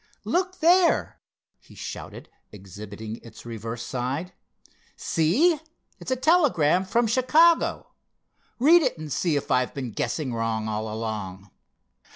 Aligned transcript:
"Look 0.23 0.61
there!" 0.61 1.19
he 1.59 1.75
shouted, 1.75 2.27
exhibiting 2.51 3.17
its 3.17 3.45
reverse 3.45 3.83
side. 3.85 4.33
"See! 4.95 5.59
It's 5.99 6.09
a 6.09 6.15
telegram 6.15 6.85
from 6.85 7.05
Chicago. 7.05 7.91
Read 8.57 8.81
it, 8.81 8.97
and 8.97 9.13
see 9.13 9.35
if 9.35 9.51
I've 9.51 9.75
been 9.75 9.91
guessing 9.91 10.33
wrong 10.33 10.67
all 10.67 10.91
along!" 10.91 11.51